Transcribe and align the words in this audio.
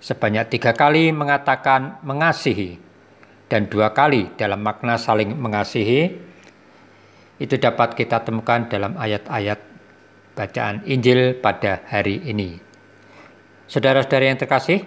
Sebanyak 0.02 0.52
tiga 0.52 0.74
kali 0.74 1.14
mengatakan 1.14 2.02
mengasihi 2.04 2.87
dan 3.48 3.66
dua 3.66 3.96
kali 3.96 4.28
dalam 4.36 4.60
makna 4.60 5.00
saling 5.00 5.32
mengasihi 5.32 6.12
itu 7.40 7.54
dapat 7.56 7.96
kita 7.96 8.22
temukan 8.22 8.68
dalam 8.68 8.94
ayat-ayat 8.94 9.58
bacaan 10.36 10.84
Injil 10.86 11.38
pada 11.40 11.82
hari 11.88 12.22
ini. 12.28 12.60
Saudara-saudara 13.66 14.30
yang 14.30 14.38
terkasih, 14.38 14.86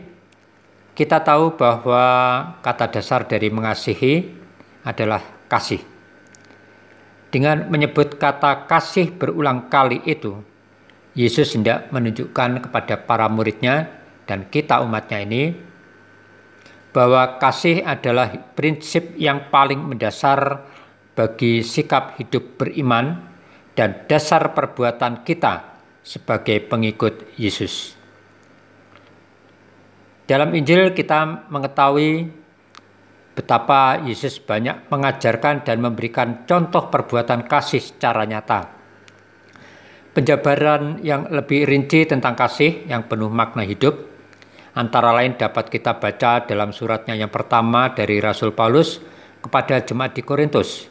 kita 0.96 1.24
tahu 1.24 1.56
bahwa 1.56 2.04
kata 2.60 3.00
dasar 3.00 3.26
dari 3.26 3.48
mengasihi 3.48 4.32
adalah 4.84 5.24
kasih. 5.48 5.80
Dengan 7.32 7.72
menyebut 7.72 8.20
kata 8.20 8.68
kasih 8.68 9.16
berulang 9.16 9.72
kali 9.72 10.04
itu, 10.04 10.44
Yesus 11.16 11.56
hendak 11.56 11.92
menunjukkan 11.92 12.68
kepada 12.68 13.00
para 13.00 13.28
muridnya 13.32 13.88
dan 14.28 14.48
kita 14.48 14.84
umatnya 14.84 15.24
ini 15.24 15.71
bahwa 16.92 17.40
kasih 17.40 17.84
adalah 17.88 18.52
prinsip 18.56 19.16
yang 19.16 19.48
paling 19.48 19.80
mendasar 19.80 20.68
bagi 21.16 21.64
sikap 21.64 22.20
hidup 22.20 22.60
beriman 22.60 23.32
dan 23.76 24.04
dasar 24.08 24.52
perbuatan 24.52 25.24
kita 25.24 25.80
sebagai 26.04 26.60
pengikut 26.68 27.36
Yesus. 27.40 27.96
Dalam 30.28 30.52
Injil 30.56 30.92
kita 30.96 31.48
mengetahui 31.52 32.28
betapa 33.32 34.04
Yesus 34.04 34.40
banyak 34.44 34.92
mengajarkan 34.92 35.64
dan 35.64 35.80
memberikan 35.80 36.44
contoh 36.44 36.92
perbuatan 36.92 37.48
kasih 37.48 37.80
secara 37.80 38.28
nyata. 38.28 38.80
Penjabaran 40.12 41.00
yang 41.08 41.32
lebih 41.32 41.64
rinci 41.64 42.04
tentang 42.04 42.36
kasih 42.36 42.84
yang 42.84 43.08
penuh 43.08 43.32
makna 43.32 43.64
hidup 43.64 44.11
Antara 44.72 45.12
lain 45.12 45.36
dapat 45.36 45.68
kita 45.68 46.00
baca 46.00 46.48
dalam 46.48 46.72
suratnya 46.72 47.12
yang 47.20 47.28
pertama 47.28 47.92
dari 47.92 48.24
Rasul 48.24 48.56
Paulus 48.56 49.04
kepada 49.44 49.84
jemaat 49.84 50.16
di 50.16 50.24
Korintus. 50.24 50.88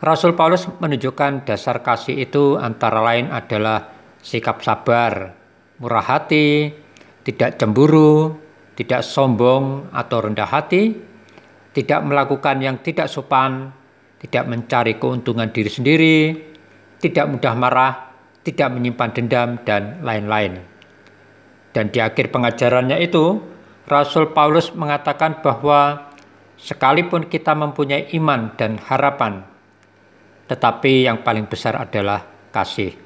Rasul 0.00 0.32
Paulus 0.32 0.64
menunjukkan 0.64 1.44
dasar 1.44 1.84
kasih 1.84 2.16
itu 2.16 2.56
antara 2.56 3.04
lain 3.04 3.28
adalah 3.28 3.92
sikap 4.24 4.64
sabar, 4.64 5.36
murah 5.76 6.04
hati, 6.04 6.72
tidak 7.24 7.60
cemburu, 7.60 8.40
tidak 8.72 9.04
sombong 9.04 9.92
atau 9.92 10.24
rendah 10.24 10.48
hati, 10.48 10.96
tidak 11.76 12.00
melakukan 12.08 12.56
yang 12.60 12.80
tidak 12.80 13.12
sopan, 13.12 13.68
tidak 14.16 14.48
mencari 14.48 14.96
keuntungan 14.96 15.52
diri 15.52 15.68
sendiri, 15.68 16.18
tidak 17.00 17.28
mudah 17.28 17.52
marah, 17.52 17.92
tidak 18.40 18.72
menyimpan 18.72 19.10
dendam, 19.12 19.48
dan 19.64 20.00
lain-lain. 20.00 20.75
Dan 21.76 21.92
di 21.92 22.00
akhir 22.00 22.32
pengajarannya 22.32 22.96
itu, 23.04 23.36
Rasul 23.84 24.32
Paulus 24.32 24.72
mengatakan 24.72 25.44
bahwa 25.44 26.08
sekalipun 26.56 27.28
kita 27.28 27.52
mempunyai 27.52 28.16
iman 28.16 28.56
dan 28.56 28.80
harapan, 28.80 29.44
tetapi 30.48 31.04
yang 31.04 31.20
paling 31.20 31.44
besar 31.44 31.76
adalah 31.76 32.24
kasih. 32.48 32.96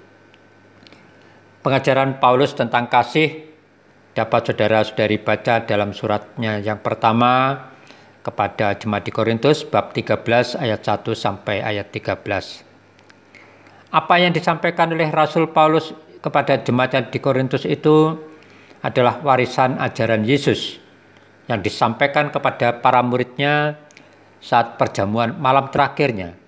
Pengajaran 1.67 2.23
Paulus 2.23 2.55
tentang 2.55 2.87
kasih 2.87 3.51
dapat 4.15 4.55
saudara-saudari 4.55 5.19
baca 5.19 5.67
dalam 5.67 5.91
suratnya 5.91 6.63
yang 6.63 6.79
pertama 6.79 7.59
kepada 8.23 8.79
jemaat 8.79 9.03
di 9.03 9.11
Korintus 9.11 9.67
bab 9.67 9.91
13 9.91 10.55
ayat 10.63 10.79
1 10.79 11.11
sampai 11.19 11.59
ayat 11.59 11.91
13. 11.91 12.23
Apa 13.91 14.15
yang 14.23 14.31
disampaikan 14.31 14.95
oleh 14.95 15.11
Rasul 15.11 15.51
Paulus 15.51 15.91
kepada 16.23 16.55
jemaat 16.63 17.11
di 17.11 17.19
Korintus 17.19 17.67
itu 17.67 18.30
adalah 18.81 19.21
warisan 19.21 19.77
ajaran 19.77 20.25
Yesus 20.25 20.81
yang 21.49 21.61
disampaikan 21.61 22.33
kepada 22.33 22.81
para 22.81 23.05
muridnya 23.05 23.77
saat 24.41 24.81
perjamuan 24.81 25.37
malam 25.37 25.69
terakhirnya. 25.69 26.39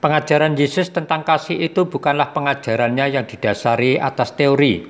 Pengajaran 0.00 0.56
Yesus 0.56 0.88
tentang 0.88 1.28
kasih 1.28 1.60
itu 1.60 1.84
bukanlah 1.84 2.32
pengajarannya 2.32 3.20
yang 3.20 3.24
didasari 3.28 4.00
atas 4.00 4.32
teori, 4.32 4.88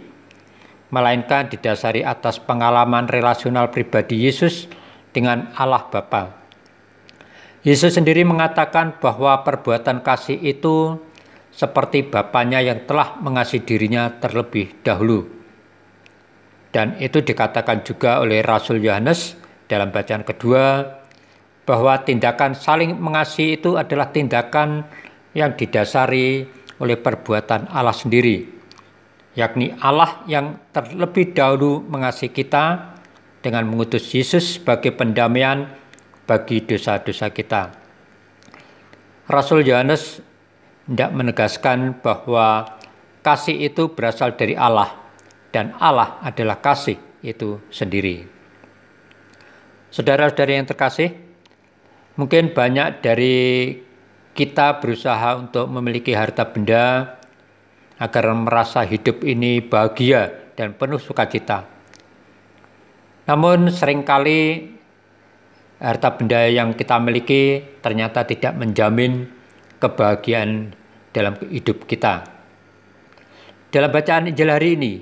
melainkan 0.94 1.50
didasari 1.50 2.06
atas 2.06 2.38
pengalaman 2.38 3.10
relasional 3.10 3.74
pribadi 3.74 4.22
Yesus 4.22 4.70
dengan 5.10 5.50
Allah 5.58 5.82
Bapa. 5.90 6.38
Yesus 7.66 7.98
sendiri 7.98 8.22
mengatakan 8.22 9.02
bahwa 9.02 9.42
perbuatan 9.42 10.00
kasih 10.06 10.38
itu 10.38 10.96
seperti 11.50 12.06
Bapaknya 12.06 12.62
yang 12.62 12.86
telah 12.86 13.18
mengasihi 13.18 13.66
dirinya 13.66 14.14
terlebih 14.22 14.78
dahulu. 14.86 15.39
Dan 16.70 16.94
itu 17.02 17.18
dikatakan 17.18 17.82
juga 17.82 18.22
oleh 18.22 18.46
Rasul 18.46 18.78
Yohanes 18.78 19.34
dalam 19.66 19.90
bacaan 19.90 20.22
kedua 20.22 20.86
bahwa 21.66 21.98
tindakan 22.02 22.54
saling 22.54 22.98
mengasihi 22.98 23.58
itu 23.58 23.78
adalah 23.78 24.10
tindakan 24.10 24.86
yang 25.34 25.54
didasari 25.54 26.46
oleh 26.82 26.96
perbuatan 26.98 27.70
Allah 27.70 27.94
sendiri, 27.94 28.46
yakni 29.38 29.70
Allah 29.78 30.24
yang 30.26 30.58
terlebih 30.74 31.30
dahulu 31.36 31.84
mengasihi 31.86 32.32
kita 32.34 32.96
dengan 33.44 33.68
mengutus 33.68 34.10
Yesus 34.10 34.58
sebagai 34.58 34.96
pendamaian 34.96 35.70
bagi 36.26 36.64
dosa-dosa 36.64 37.30
kita. 37.30 37.70
Rasul 39.30 39.62
Yohanes 39.62 40.18
tidak 40.90 41.10
menegaskan 41.14 42.02
bahwa 42.02 42.66
kasih 43.22 43.70
itu 43.70 43.94
berasal 43.94 44.34
dari 44.34 44.58
Allah, 44.58 44.99
dan 45.50 45.74
Allah 45.78 46.22
adalah 46.22 46.58
kasih 46.62 46.98
itu 47.22 47.60
sendiri. 47.68 48.26
Saudara-saudari 49.90 50.54
yang 50.54 50.70
terkasih, 50.70 51.10
mungkin 52.14 52.54
banyak 52.54 53.02
dari 53.02 53.38
kita 54.34 54.78
berusaha 54.78 55.34
untuk 55.34 55.66
memiliki 55.66 56.14
harta 56.14 56.46
benda 56.46 57.18
agar 57.98 58.32
merasa 58.32 58.86
hidup 58.86 59.26
ini 59.26 59.60
bahagia 59.60 60.54
dan 60.54 60.72
penuh 60.72 61.02
sukacita. 61.02 61.66
Namun 63.26 63.68
sering 63.68 64.06
kali 64.06 64.72
harta 65.82 66.14
benda 66.14 66.46
yang 66.46 66.72
kita 66.72 66.96
miliki 67.02 67.62
ternyata 67.82 68.22
tidak 68.24 68.56
menjamin 68.56 69.26
kebahagiaan 69.82 70.72
dalam 71.10 71.34
hidup 71.50 71.84
kita. 71.90 72.24
Dalam 73.70 73.90
bacaan 73.90 74.30
Injil 74.30 74.50
hari 74.50 74.74
ini, 74.74 74.92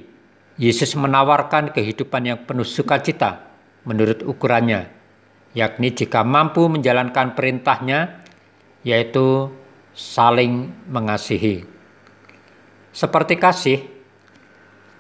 Yesus 0.58 0.98
menawarkan 0.98 1.70
kehidupan 1.70 2.22
yang 2.26 2.38
penuh 2.42 2.66
sukacita 2.66 3.46
menurut 3.86 4.26
ukurannya, 4.26 4.90
yakni 5.54 5.94
jika 5.94 6.26
mampu 6.26 6.66
menjalankan 6.66 7.38
perintahnya, 7.38 8.26
yaitu 8.82 9.54
saling 9.94 10.74
mengasihi. 10.90 11.62
Seperti 12.90 13.38
kasih, 13.38 13.86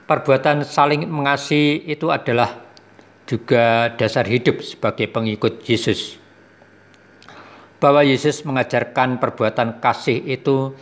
perbuatan 0.06 0.62
saling 0.62 1.10
mengasihi 1.10 1.90
itu 1.90 2.06
adalah 2.14 2.62
juga 3.26 3.90
dasar 3.98 4.30
hidup 4.30 4.62
sebagai 4.62 5.10
pengikut 5.10 5.58
Yesus. 5.66 6.22
Bahwa 7.82 8.06
Yesus 8.06 8.46
mengajarkan 8.46 9.18
perbuatan 9.18 9.82
kasih 9.82 10.22
itu 10.22 10.74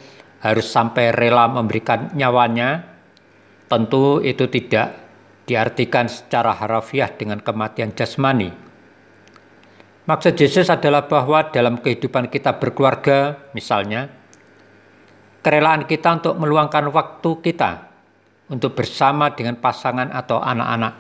harus 0.44 0.69
sampai 0.69 1.17
rela 1.17 1.49
memberikan 1.49 2.12
nyawanya, 2.12 2.95
tentu 3.66 4.22
itu 4.22 4.46
tidak 4.46 5.06
diartikan 5.46 6.10
secara 6.10 6.54
harafiah 6.54 7.10
dengan 7.14 7.38
kematian 7.38 7.94
jasmani. 7.94 8.50
Maksud 10.06 10.38
Yesus 10.38 10.70
adalah 10.70 11.10
bahwa 11.10 11.50
dalam 11.50 11.82
kehidupan 11.82 12.30
kita 12.30 12.62
berkeluarga, 12.62 13.50
misalnya, 13.54 14.06
kerelaan 15.42 15.86
kita 15.86 16.22
untuk 16.22 16.34
meluangkan 16.38 16.90
waktu 16.94 17.30
kita 17.42 17.70
untuk 18.46 18.78
bersama 18.78 19.34
dengan 19.34 19.58
pasangan 19.58 20.14
atau 20.14 20.38
anak-anak. 20.38 20.94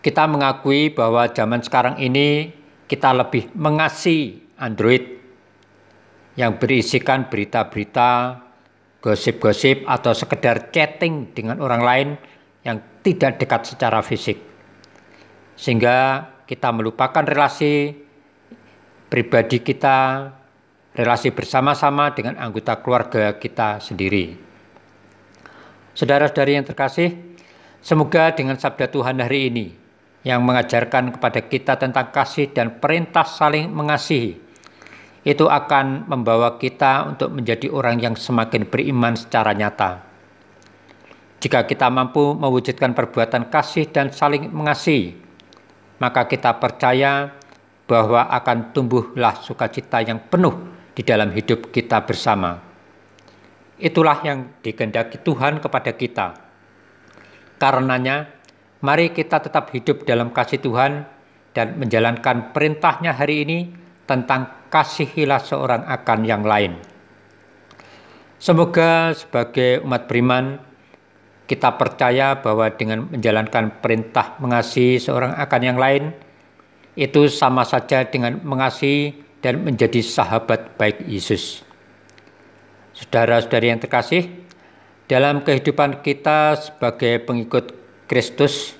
Kita 0.00 0.24
mengakui 0.28 0.92
bahwa 0.92 1.28
zaman 1.28 1.60
sekarang 1.60 2.00
ini 2.00 2.52
kita 2.88 3.12
lebih 3.12 3.52
mengasihi 3.52 4.56
Android 4.60 5.04
yang 6.36 6.56
berisikan 6.56 7.28
berita-berita, 7.28 8.40
gosip-gosip 9.00 9.88
atau 9.88 10.12
sekedar 10.12 10.68
chatting 10.68 11.32
dengan 11.32 11.60
orang 11.64 11.82
lain 11.82 12.08
yang 12.64 13.00
tidak 13.00 13.40
dekat 13.40 13.72
secara 13.72 14.04
fisik. 14.04 14.36
Sehingga 15.56 16.28
kita 16.44 16.68
melupakan 16.72 17.24
relasi 17.24 17.96
pribadi 19.08 19.64
kita, 19.64 20.30
relasi 20.92 21.32
bersama-sama 21.32 22.12
dengan 22.12 22.36
anggota 22.36 22.78
keluarga 22.80 23.36
kita 23.40 23.80
sendiri. 23.80 24.36
Saudara-saudari 25.96 26.60
yang 26.60 26.64
terkasih, 26.68 27.16
semoga 27.80 28.32
dengan 28.36 28.56
sabda 28.60 28.88
Tuhan 28.88 29.20
hari 29.20 29.40
ini 29.50 29.66
yang 30.20 30.44
mengajarkan 30.44 31.16
kepada 31.16 31.40
kita 31.48 31.80
tentang 31.80 32.12
kasih 32.12 32.52
dan 32.52 32.76
perintah 32.76 33.24
saling 33.24 33.72
mengasihi, 33.72 34.36
itu 35.20 35.44
akan 35.44 36.08
membawa 36.08 36.56
kita 36.56 37.04
untuk 37.12 37.36
menjadi 37.36 37.68
orang 37.68 38.00
yang 38.00 38.14
semakin 38.16 38.64
beriman 38.64 39.12
secara 39.16 39.52
nyata. 39.52 40.00
Jika 41.40 41.64
kita 41.64 41.88
mampu 41.88 42.36
mewujudkan 42.36 42.92
perbuatan 42.92 43.48
kasih 43.48 43.88
dan 43.88 44.12
saling 44.12 44.48
mengasihi, 44.52 45.16
maka 46.00 46.28
kita 46.28 46.56
percaya 46.56 47.32
bahwa 47.88 48.28
akan 48.28 48.72
tumbuhlah 48.76 49.40
sukacita 49.40 50.04
yang 50.04 50.20
penuh 50.28 50.52
di 50.92 51.02
dalam 51.04 51.32
hidup 51.32 51.72
kita 51.72 52.04
bersama. 52.04 52.60
Itulah 53.80 54.20
yang 54.20 54.60
dikehendaki 54.60 55.24
Tuhan 55.24 55.64
kepada 55.64 55.96
kita. 55.96 56.36
Karenanya, 57.56 58.28
mari 58.84 59.12
kita 59.12 59.40
tetap 59.40 59.72
hidup 59.72 60.04
dalam 60.04 60.32
kasih 60.32 60.60
Tuhan 60.60 61.08
dan 61.56 61.80
menjalankan 61.80 62.52
perintahnya 62.52 63.16
hari 63.16 63.48
ini 63.48 63.58
tentang 64.04 64.59
kasihilah 64.70 65.42
seorang 65.42 65.82
akan 65.84 66.18
yang 66.22 66.46
lain. 66.46 66.78
Semoga 68.40 69.12
sebagai 69.12 69.84
umat 69.84 70.08
beriman, 70.08 70.56
kita 71.44 71.76
percaya 71.76 72.38
bahwa 72.40 72.70
dengan 72.72 73.10
menjalankan 73.10 73.82
perintah 73.82 74.38
mengasihi 74.40 74.96
seorang 74.96 75.36
akan 75.36 75.60
yang 75.60 75.76
lain, 75.76 76.14
itu 76.96 77.28
sama 77.28 77.66
saja 77.66 78.06
dengan 78.06 78.40
mengasihi 78.40 79.20
dan 79.44 79.60
menjadi 79.60 80.00
sahabat 80.00 80.78
baik 80.80 81.04
Yesus. 81.04 81.66
Saudara-saudari 82.96 83.72
yang 83.74 83.80
terkasih, 83.82 84.30
dalam 85.10 85.42
kehidupan 85.42 86.00
kita 86.06 86.56
sebagai 86.56 87.20
pengikut 87.26 87.74
Kristus, 88.06 88.78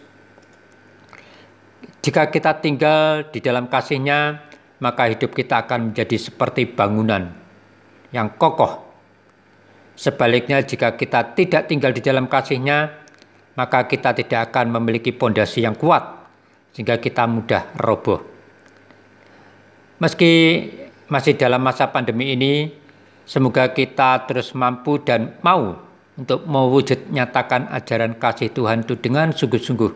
jika 2.00 2.32
kita 2.32 2.64
tinggal 2.64 3.28
di 3.28 3.44
dalam 3.44 3.68
kasihnya, 3.68 4.49
maka 4.80 5.12
hidup 5.12 5.36
kita 5.36 5.64
akan 5.68 5.92
menjadi 5.92 6.16
seperti 6.16 6.66
bangunan 6.66 7.30
yang 8.10 8.32
kokoh 8.34 8.90
Sebaliknya 10.00 10.64
jika 10.64 10.96
kita 10.96 11.36
tidak 11.36 11.68
tinggal 11.68 11.92
di 11.92 12.00
dalam 12.00 12.24
kasihnya, 12.24 13.04
maka 13.52 13.84
kita 13.84 14.16
tidak 14.16 14.48
akan 14.48 14.72
memiliki 14.80 15.12
pondasi 15.12 15.60
yang 15.60 15.76
kuat, 15.76 16.00
sehingga 16.72 16.96
kita 16.96 17.28
mudah 17.28 17.76
roboh. 17.76 18.24
Meski 20.00 20.32
masih 21.04 21.36
dalam 21.36 21.60
masa 21.60 21.92
pandemi 21.92 22.32
ini, 22.32 22.72
semoga 23.28 23.76
kita 23.76 24.24
terus 24.24 24.56
mampu 24.56 25.04
dan 25.04 25.36
mau 25.44 25.76
untuk 26.16 26.48
mewujud 26.48 27.12
nyatakan 27.12 27.68
ajaran 27.68 28.16
kasih 28.16 28.48
Tuhan 28.56 28.88
itu 28.88 28.96
dengan 28.96 29.36
sungguh-sungguh 29.36 29.92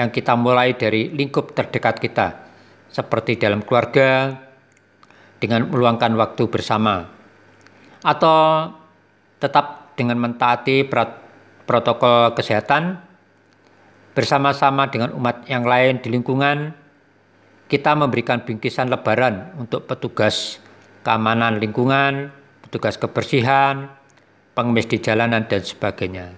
yang 0.00 0.08
kita 0.08 0.32
mulai 0.32 0.72
dari 0.80 1.12
lingkup 1.12 1.52
terdekat 1.52 2.00
kita, 2.00 2.49
seperti 2.90 3.38
dalam 3.38 3.62
keluarga, 3.62 4.34
dengan 5.40 5.70
meluangkan 5.70 6.12
waktu 6.20 6.50
bersama, 6.52 7.08
atau 8.04 8.70
tetap 9.40 9.96
dengan 9.96 10.20
mentaati 10.20 10.84
protokol 11.64 12.36
kesehatan 12.36 13.00
bersama-sama 14.12 14.90
dengan 14.92 15.16
umat 15.16 15.48
yang 15.48 15.64
lain 15.64 16.02
di 16.04 16.12
lingkungan 16.12 16.76
kita 17.70 17.94
memberikan 17.94 18.42
bingkisan 18.42 18.90
lebaran 18.90 19.54
untuk 19.54 19.86
petugas 19.86 20.58
keamanan 21.06 21.62
lingkungan, 21.62 22.34
petugas 22.66 22.98
kebersihan, 22.98 23.94
pengemis 24.58 24.90
di 24.90 24.98
jalanan 24.98 25.46
dan 25.46 25.62
sebagainya. 25.62 26.34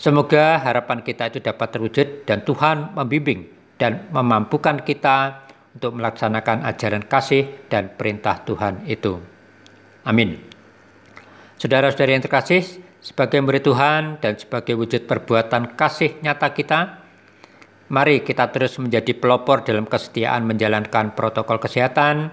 Semoga 0.00 0.58
harapan 0.58 1.04
kita 1.04 1.28
itu 1.28 1.38
dapat 1.44 1.68
terwujud 1.76 2.24
dan 2.24 2.40
Tuhan 2.42 2.96
membimbing 2.96 3.46
dan 3.82 4.06
memampukan 4.14 4.86
kita 4.86 5.42
untuk 5.74 5.98
melaksanakan 5.98 6.62
ajaran 6.62 7.02
kasih 7.10 7.66
dan 7.66 7.90
perintah 7.98 8.38
Tuhan 8.46 8.86
itu. 8.86 9.18
Amin. 10.06 10.38
Saudara-saudari 11.58 12.14
yang 12.14 12.22
terkasih, 12.22 12.62
sebagai 13.02 13.42
murid 13.42 13.66
Tuhan 13.66 14.22
dan 14.22 14.38
sebagai 14.38 14.78
wujud 14.78 15.10
perbuatan 15.10 15.74
kasih 15.74 16.22
nyata 16.22 16.54
kita, 16.54 16.80
mari 17.90 18.22
kita 18.22 18.54
terus 18.54 18.78
menjadi 18.78 19.18
pelopor 19.18 19.66
dalam 19.66 19.90
kesetiaan 19.90 20.46
menjalankan 20.46 21.18
protokol 21.18 21.58
kesehatan 21.58 22.30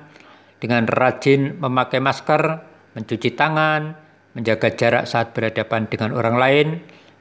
dengan 0.62 0.86
rajin 0.86 1.58
memakai 1.58 1.98
masker, 1.98 2.62
mencuci 2.94 3.34
tangan, 3.34 3.98
menjaga 4.38 4.70
jarak 4.77 5.10
saat 5.10 5.34
berhadapan 5.34 5.89
dengan 5.89 6.13
orang 6.13 6.38
lain, 6.38 6.68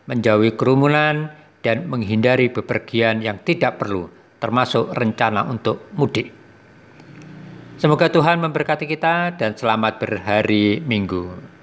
menjauhi 0.05 0.53
kerumunan, 0.53 1.33
dan 1.65 1.89
menghindari 1.89 2.53
bepergian 2.53 3.25
yang 3.25 3.41
tidak 3.43 3.81
perlu, 3.81 4.18
termasuk 4.39 4.95
rencana 4.95 5.47
untuk 5.47 5.91
mudik. 5.95 6.35
Semoga 7.79 8.11
Tuhan 8.11 8.43
memberkati 8.43 8.91
kita 8.91 9.39
dan 9.39 9.55
selamat 9.55 10.03
berhari 10.03 10.83
Minggu. 10.83 11.55